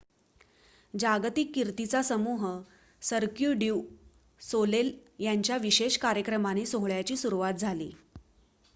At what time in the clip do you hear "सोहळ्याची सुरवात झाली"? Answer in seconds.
6.67-7.91